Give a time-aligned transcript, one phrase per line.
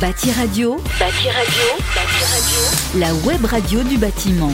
[0.00, 1.64] Bâti Radio, Bâti Radio,
[1.94, 4.52] Bâti Radio, la web radio du bâtiment.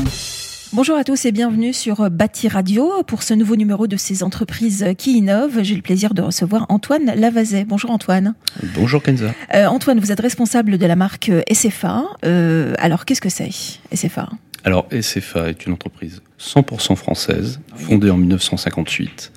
[0.72, 4.86] Bonjour à tous et bienvenue sur Bâti Radio pour ce nouveau numéro de ces entreprises
[4.96, 5.62] qui innovent.
[5.62, 7.64] J'ai le plaisir de recevoir Antoine Lavazet.
[7.64, 8.34] Bonjour Antoine.
[8.74, 9.34] Bonjour Kenza.
[9.54, 12.04] Euh, Antoine, vous êtes responsable de la marque SFA.
[12.24, 13.50] Euh, alors qu'est-ce que c'est
[13.92, 14.28] SFA
[14.62, 19.32] Alors SFA est une entreprise 100% française, fondée en 1958,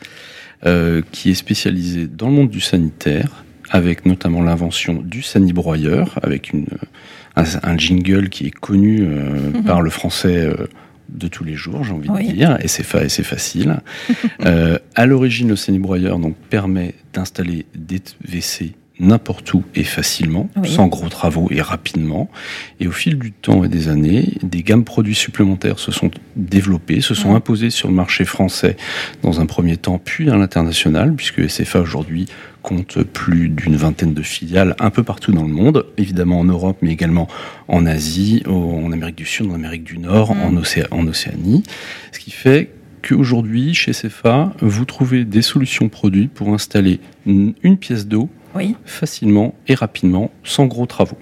[0.67, 6.51] euh, qui est spécialisée dans le monde du sanitaire, avec notamment l'invention du sanibroyeur, avec
[6.53, 6.67] une,
[7.35, 9.63] un, un, jingle qui est connu euh, mmh.
[9.63, 10.67] par le français euh,
[11.09, 12.27] de tous les jours, j'ai envie oui.
[12.27, 13.77] de dire, et c'est fa c'est facile.
[14.45, 18.01] euh, à l'origine, le sanibroyeur donc permet d'installer des
[18.31, 20.69] WC n'importe où et facilement, oui.
[20.69, 22.29] sans gros travaux et rapidement.
[22.79, 27.01] Et au fil du temps et des années, des gammes produits supplémentaires se sont développées,
[27.01, 28.77] se sont imposées sur le marché français
[29.21, 32.27] dans un premier temps, puis à l'international, puisque SFA aujourd'hui
[32.61, 36.77] compte plus d'une vingtaine de filiales un peu partout dans le monde, évidemment en Europe,
[36.81, 37.27] mais également
[37.67, 40.41] en Asie, en Amérique du Sud, en Amérique du Nord, mmh.
[40.41, 41.63] en, Océ en Océanie.
[42.11, 42.71] Ce qui fait
[43.07, 48.75] qu'aujourd'hui, chez CFA, vous trouvez des solutions produits pour installer une pièce d'eau oui.
[48.85, 51.17] facilement et rapidement, sans gros travaux.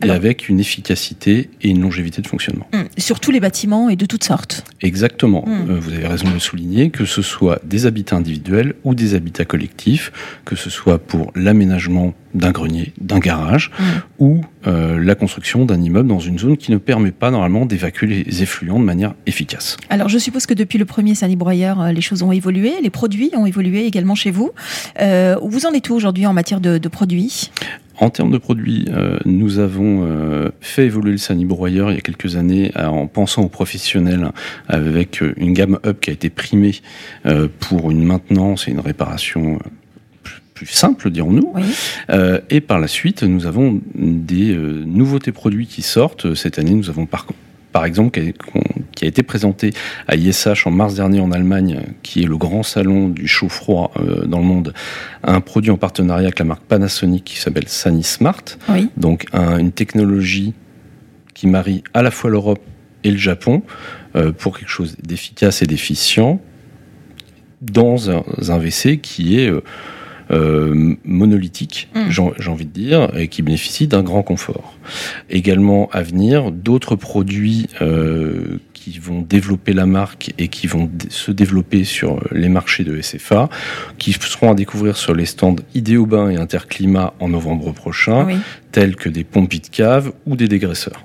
[0.00, 2.66] Alors, et avec une efficacité et une longévité de fonctionnement.
[2.72, 4.64] Hum, sur tous les bâtiments et de toutes sortes.
[4.82, 5.46] Exactement.
[5.46, 5.70] Hum.
[5.70, 9.14] Euh, vous avez raison de le souligner, que ce soit des habitats individuels ou des
[9.14, 10.12] habitats collectifs,
[10.44, 13.84] que ce soit pour l'aménagement d'un grenier, d'un garage, hum.
[14.18, 18.06] ou euh, la construction d'un immeuble dans une zone qui ne permet pas normalement d'évacuer
[18.06, 19.76] les effluents de manière efficace.
[19.90, 23.46] Alors je suppose que depuis le premier sanibroyeur, les choses ont évolué, les produits ont
[23.46, 24.50] évolué également chez vous.
[25.00, 27.50] Euh, vous en êtes où aujourd'hui en matière de, de produits?
[27.98, 32.00] En termes de produits, euh, nous avons euh, fait évoluer le sanibroyeur il y a
[32.00, 34.30] quelques années euh, en pensant aux professionnels
[34.68, 36.74] avec une gamme up qui a été primée
[37.26, 39.58] euh, pour une maintenance et une réparation
[40.54, 41.52] plus simple, dirons-nous.
[41.54, 41.62] Oui.
[42.10, 46.34] Euh, et par la suite, nous avons des euh, nouveautés produits qui sortent.
[46.34, 47.26] Cette année, nous avons par,
[47.74, 48.20] par exemple,
[48.94, 49.70] qui a, été présenté
[50.06, 54.26] à ISH en mars dernier en Allemagne, qui est le grand salon du chaud-froid euh,
[54.26, 54.72] dans le monde,
[55.24, 58.44] un produit en partenariat avec la marque Panasonic qui s'appelle SaniSmart.
[58.68, 58.90] Oui.
[58.96, 60.54] Donc un, une technologie
[61.34, 62.62] qui marie à la fois l'Europe
[63.02, 63.64] et le Japon
[64.14, 66.40] euh, pour quelque chose d'efficace et d'efficient
[67.60, 69.50] dans un, un, WC qui est
[70.34, 72.10] euh, monolithique, mmh.
[72.10, 74.74] j'ai envie de dire, et qui bénéficie d'un grand confort.
[75.30, 81.30] Également à venir, d'autres produits euh, qui vont développer la marque et qui vont se
[81.30, 83.48] développer sur les marchés de SFA,
[83.98, 88.34] qui seront à découvrir sur les stands Idéobain et Interclimat en novembre prochain, oui.
[88.72, 91.04] tels que des pompes de cave ou des dégraisseurs.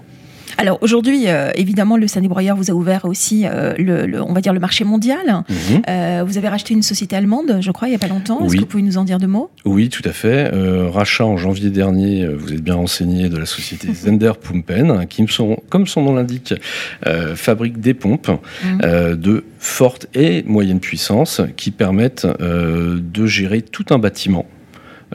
[0.59, 4.41] Alors aujourd'hui, euh, évidemment, le sanibroyeur vous a ouvert aussi, euh, le, le, on va
[4.41, 5.45] dire, le marché mondial.
[5.47, 5.53] Mmh.
[5.87, 8.45] Euh, vous avez racheté une société allemande, je crois, il n'y a pas longtemps.
[8.45, 9.49] Est-ce que vous pouvez nous en dire deux mots?
[9.63, 10.51] Oui, tout à fait.
[10.89, 15.57] Rachat en janvier dernier, vous êtes bien renseigné, de la société Zender Pumpen, qui, sont,
[15.69, 16.53] comme son nom l'indique,
[17.35, 19.15] fabrique des pompes mmh.
[19.15, 24.45] de forte et moyenne puissance qui permettent de gérer tout un bâtiment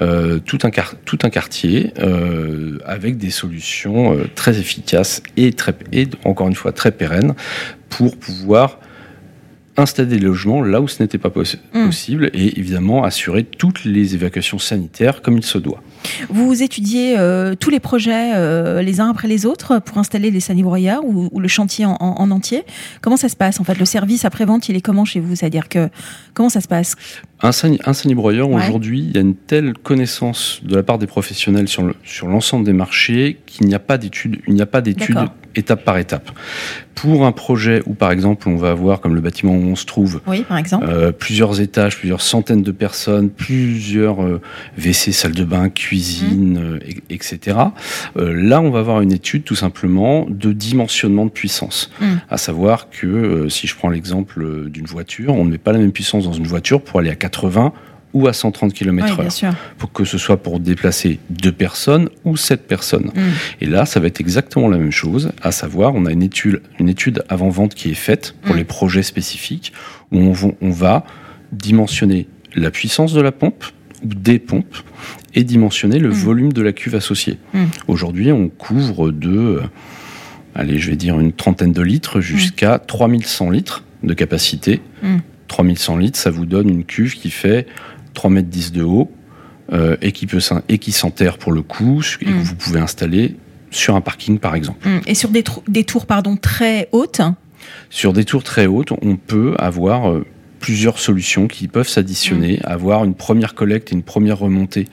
[0.03, 6.49] euh, tout, un quartier euh, avec des solutions euh, très efficaces et, très, et encore
[6.49, 7.35] une fois très pérennes
[7.91, 8.81] pour pouvoir
[9.77, 11.87] installer des logements là où ce n'était pas mmh.
[11.87, 15.83] possible et évidemment assurer toutes les évacuations sanitaires comme il se doit.
[16.29, 20.41] Vous étudiez euh, tous les projets euh, les uns après les autres pour installer les
[20.41, 22.63] sanibroyeurs ou, ou, le chantier en, en, en, entier?
[23.01, 23.79] Comment ça se passe en fait?
[23.79, 25.35] Le service après-vente, il est comment chez vous?
[25.35, 25.89] C'est-à-dire que
[26.35, 26.95] comment ça se passe?
[27.41, 28.63] Un, sani un sanibroyeur, ouais.
[28.63, 32.41] aujourd'hui, il y a une telle connaissance de la part des professionnels sur l'ensemble le,
[32.41, 35.19] sur des marchés qu'il n'y a pas d'études, il n'y a pas d'études
[35.57, 36.31] étape par étape.
[36.95, 39.85] Pour un projet où, par exemple, on va avoir, comme le bâtiment où on se
[39.85, 40.87] trouve, oui, par exemple.
[40.89, 44.41] Euh, plusieurs étages, plusieurs centaines de personnes, plusieurs euh,
[44.79, 46.75] WC, salles de bain, cuisine, mmh.
[46.75, 46.79] euh,
[47.11, 47.59] etc.
[48.17, 51.91] là, on va avoir une étude tout simplement de dimensionnement de puissance.
[52.01, 52.07] Mmh.
[52.31, 55.93] À savoir que, si je prends l'exemple d'une voiture, on ne met pas la même
[55.93, 57.73] puissance dans une voiture pour aller à 80
[58.15, 59.55] ou à 130 km oui, heure.
[59.77, 63.11] Pour que ce soit pour déplacer deux personnes ou sept personnes.
[63.15, 63.21] Mm.
[63.61, 66.63] Et là, ça va être exactement la même chose, à savoir, on a une étude,
[66.79, 68.59] une étude avant-vente qui est faite pour mm.
[68.59, 69.73] les projets spécifiques,
[70.13, 71.05] où on, on va
[71.53, 73.65] dimensionner la puissance de la pompe,
[74.05, 74.77] ou des pompes,
[75.35, 76.13] et dimensionner le mmh.
[76.13, 77.39] volume de la cuve associée.
[77.89, 79.61] Aujourd'hui, on couvre de, euh,
[80.55, 82.87] allez, je vais dire une trentaine de litres jusqu'à mmh.
[82.87, 84.81] 3100 litres de capacité.
[85.49, 87.67] 3100 litres, ça vous donne une cuve qui fait
[88.15, 89.11] 3 mètres 10 de haut
[89.73, 93.37] euh, et qui peut et qui s'enterre pour le coup et que vous pouvez installer
[93.71, 94.87] sur un parking par exemple.
[95.07, 97.21] Et sur des, des tours pardon très hautes?
[97.91, 100.25] Sur des tours très hautes, on peut avoir euh,
[100.65, 102.67] plusieurs solutions qui peuvent s'additionner, mm.
[102.67, 104.87] avoir une première collecte et une première remontée,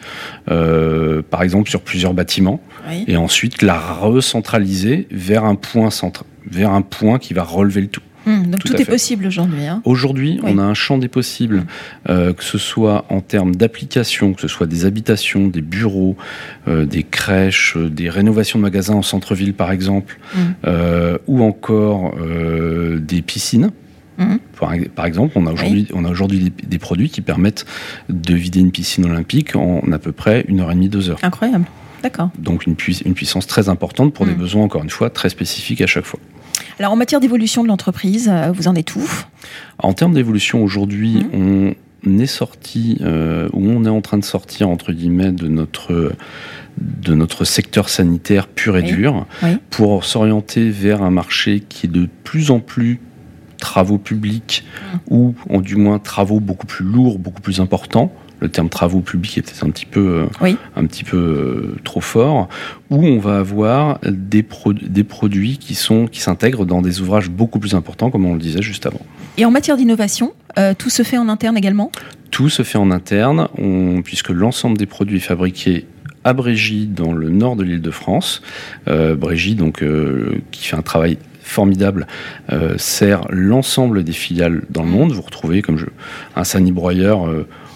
[0.50, 2.60] euh, par exemple sur plusieurs bâtiments,
[3.08, 7.88] et ensuite la recentraliser vers un point centre, vers un point qui va relever le
[7.88, 8.02] tout.
[8.26, 9.66] Hmm, donc tout, est possible aujourd'hui.
[9.66, 9.82] Hein.
[9.84, 11.66] Aujourd'hui, on a un champ des possibles,
[12.10, 16.16] euh, que ce soit en termes d'applications, que ce soit des habitations, des bureaux,
[16.68, 20.68] euh, des crèches, euh, des rénovations de magasins en centre-ville par exemple, hmm.
[21.28, 22.16] ou encore
[23.00, 23.72] des piscines.
[24.96, 27.66] Par, exemple, on a aujourd'hui on a aujourd'hui des, produits qui permettent
[28.10, 31.18] de vider une piscine olympique en à peu près une heure et demie, deux heures.
[31.24, 31.66] Incroyable.
[32.38, 32.76] Donc une,
[33.06, 36.20] une, puissance très importante pour des besoins encore une fois très spécifiques à chaque fois.
[36.80, 39.04] Alors en matière d'évolution de l'entreprise, euh, vous en êtes où?
[39.80, 41.74] En termes d'évolution, aujourd'hui, mmh.
[42.08, 46.14] on est sorti, euh, ou on est en train de sortir, entre guillemets, de notre
[46.78, 49.28] de notre secteur sanitaire pur et dur
[49.70, 53.00] pour s'orienter vers un marché qui est de plus en plus
[53.62, 54.98] travaux publics mmh.
[55.14, 58.12] ou en du moins travaux beaucoup plus lourds, beaucoup plus importants
[58.42, 62.50] le terme travaux publics était un petit peu, euh, un petit peu euh, trop fort,
[62.90, 64.44] où on va avoir des,
[64.82, 68.40] des produits qui sont qui s'intègrent dans des ouvrages beaucoup plus importants, comme on le
[68.40, 69.02] disait juste avant.
[69.38, 71.92] Et en matière d'innovation, euh, tout se fait en interne également?
[72.32, 73.48] Tout se fait en interne,
[74.04, 75.86] puisque l'ensemble des produits fabriqués
[76.24, 78.42] à Brégy, dans le nord de l'île de France.
[78.88, 79.84] Brégy, donc,
[80.52, 82.08] qui fait un travail formidable,
[82.78, 85.12] sert l'ensemble des filiales dans le monde.
[85.12, 85.86] Vous retrouvez, comme je,
[86.36, 87.28] un sanibroyeur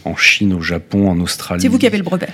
[0.06, 1.62] en Chine, au Japon, en Australie.
[1.62, 2.30] C'est vous qui avez le brevet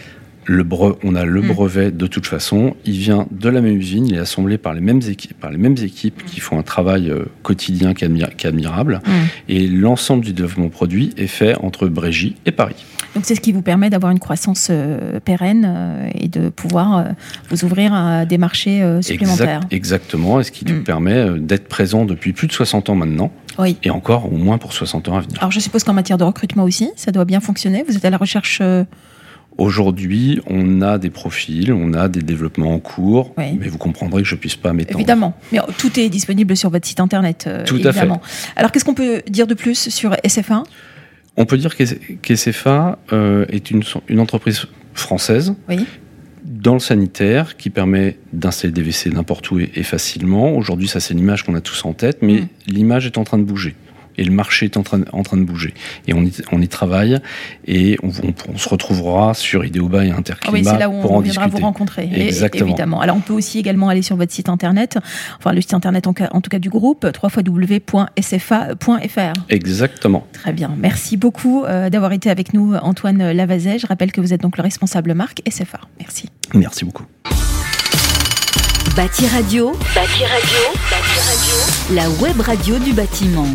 [0.45, 0.65] le
[1.03, 1.47] on a le hmm.
[1.47, 2.75] brevet de toute façon.
[2.85, 5.57] Il vient de la même usine, il est assemblé par les mêmes équipes, par les
[5.57, 9.01] mêmes équipes qui font un travail euh, quotidien qui est admirable.
[9.05, 9.11] Hmm.
[9.49, 12.85] Et l'ensemble du développement produit est fait entre Brégy et Paris.
[13.15, 17.05] Donc c'est ce qui vous permet d'avoir une croissance euh, pérenne euh, et de pouvoir
[17.49, 19.61] vous ouvrir à des marchés supplémentaires.
[19.71, 20.83] exactement, et ce qui nous hmm.
[20.83, 23.31] permet d'être présent depuis plus de 60 ans maintenant.
[23.59, 23.77] Oui.
[23.83, 25.37] Et encore au moins pour 60 ans à venir.
[25.39, 27.83] Alors je suppose qu'en matière de recrutement aussi, ça doit bien fonctionner.
[27.87, 28.61] Vous êtes à la recherche
[29.57, 34.27] Aujourd'hui, on a des profils, on a des développements en cours, mais vous comprendrez que
[34.27, 34.97] je ne puisse pas m'étendre.
[34.97, 37.45] Évidemment, mais tout est disponible sur votre site internet.
[37.47, 38.07] Euh, tout à fait.
[38.55, 40.63] Alors, qu'est-ce qu'on peut dire de plus sur SFA
[41.37, 41.75] On peut dire
[42.21, 45.55] qu'SFA euh, est une, une, entreprise française
[46.43, 50.55] dans le sanitaire qui permet d'installer des WC n'importe où et, facilement.
[50.55, 52.47] Aujourd'hui, ça c'est l'image qu'on a tous en tête, mais mm.
[52.67, 53.75] l'image est en train de bouger
[54.21, 55.73] et le marché est en train, en train de bouger.
[56.07, 57.17] Et on y, on y travaille
[57.67, 58.09] et on,
[58.53, 61.57] on, se retrouvera sur Ideoba et Interclimat ah oui, c'est là où on viendra vous
[61.57, 62.07] rencontrer.
[62.13, 62.67] Exactement.
[62.67, 63.01] évidemment.
[63.01, 64.99] Alors on peut aussi également aller sur votre site internet,
[65.39, 68.13] enfin le site internet en, en tout cas du groupe, www.sfa.fr.
[69.49, 70.27] Exactement.
[70.33, 70.71] Très bien.
[70.77, 73.79] Merci beaucoup euh, d'avoir été avec nous, Antoine Lavazet.
[73.79, 75.79] Je rappelle que vous êtes donc le responsable marque SFA.
[75.99, 76.29] Merci.
[76.53, 77.05] Merci beaucoup.
[78.95, 80.59] Bâti Radio, Bâti Radio,
[80.91, 83.47] Bâti Radio, la web radio du bâtiment.